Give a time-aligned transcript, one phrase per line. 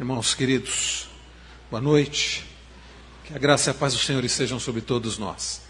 [0.00, 1.08] Irmãos queridos,
[1.70, 2.42] boa noite.
[3.22, 5.60] Que a graça e a paz do Senhor estejam sobre todos nós.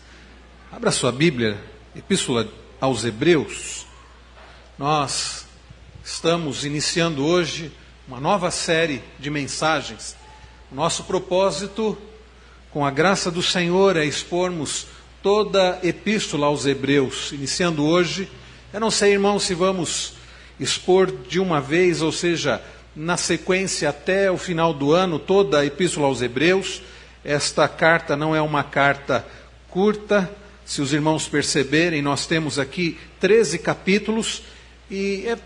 [0.70, 1.58] Abra sua Bíblia,
[1.96, 2.48] Epístola
[2.80, 3.86] aos Hebreus.
[4.78, 5.46] Nós
[6.04, 7.72] estamos iniciando hoje
[8.06, 10.14] uma nova série de mensagens.
[10.70, 11.98] Nosso propósito,
[12.70, 14.86] com a graça do Senhor, é expormos
[15.24, 17.32] toda a Epístola aos Hebreus.
[17.32, 18.30] Iniciando hoje,
[18.72, 20.12] eu não sei, irmãos, se vamos
[20.60, 22.62] expor de uma vez, ou seja,
[23.00, 26.82] na sequência até o final do ano, toda a Epístola aos Hebreus.
[27.24, 29.26] Esta carta não é uma carta
[29.70, 30.30] curta,
[30.66, 34.42] se os irmãos perceberem, nós temos aqui 13 capítulos
[34.90, 35.38] e é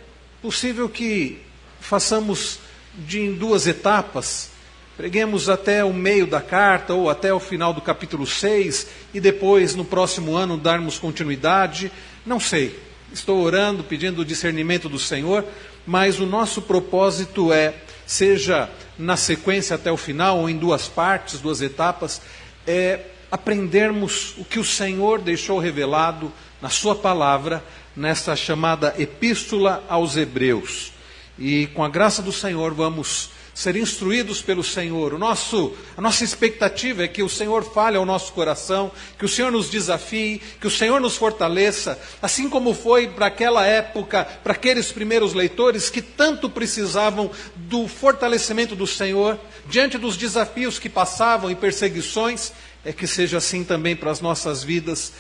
[0.43, 1.39] possível que
[1.81, 2.59] façamos
[2.99, 4.51] de em duas etapas.
[4.97, 9.77] Preguemos até o meio da carta ou até o final do capítulo 6 e depois,
[9.77, 11.91] no próximo ano, darmos continuidade.
[12.27, 12.77] Não sei.
[13.15, 15.45] Estou orando, pedindo o discernimento do Senhor,
[15.87, 17.73] mas o nosso propósito é,
[18.05, 22.21] seja na sequência até o final, ou em duas partes, duas etapas,
[22.67, 27.63] é aprendermos o que o Senhor deixou revelado na Sua palavra,
[27.95, 30.93] nessa chamada Epístola aos Hebreus.
[31.39, 35.15] E com a graça do Senhor vamos ser instruídos pelo Senhor.
[35.15, 39.29] O nosso, a nossa expectativa é que o Senhor fale ao nosso coração, que o
[39.29, 44.53] Senhor nos desafie, que o Senhor nos fortaleça, assim como foi para aquela época, para
[44.53, 51.51] aqueles primeiros leitores que tanto precisavam do fortalecimento do Senhor diante dos desafios que passavam
[51.51, 52.53] e perseguições,
[52.85, 55.13] é que seja assim também para as nossas vidas,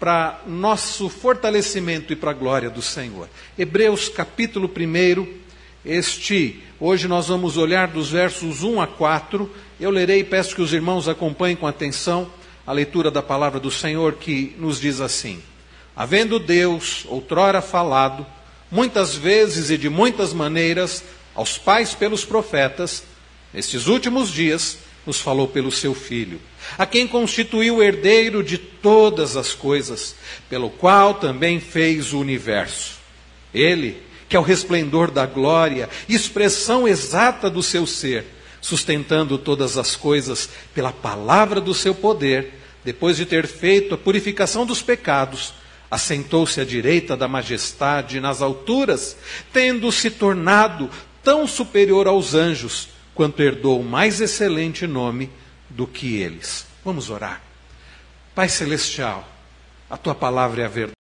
[0.00, 3.28] para nosso fortalecimento e para a glória do Senhor.
[3.56, 5.41] Hebreus capítulo 1,
[5.84, 9.50] este, hoje nós vamos olhar dos versos 1 a 4.
[9.80, 12.30] Eu lerei e peço que os irmãos acompanhem com atenção
[12.64, 15.42] a leitura da palavra do Senhor que nos diz assim:
[15.96, 18.24] Havendo Deus outrora falado,
[18.70, 21.02] muitas vezes e de muitas maneiras,
[21.34, 23.02] aos pais pelos profetas,
[23.52, 26.40] nestes últimos dias nos falou pelo seu Filho,
[26.78, 30.14] a quem constituiu herdeiro de todas as coisas,
[30.48, 33.00] pelo qual também fez o universo.
[33.52, 34.00] Ele
[34.32, 38.24] que é o resplendor da glória, expressão exata do seu ser,
[38.62, 44.64] sustentando todas as coisas pela palavra do seu poder, depois de ter feito a purificação
[44.64, 45.52] dos pecados,
[45.90, 49.18] assentou-se à direita da majestade nas alturas,
[49.52, 50.88] tendo se tornado
[51.22, 55.28] tão superior aos anjos, quanto herdou mais excelente nome
[55.68, 56.64] do que eles.
[56.82, 57.42] Vamos orar.
[58.34, 59.28] Pai Celestial,
[59.90, 60.90] a tua palavra é a verdade.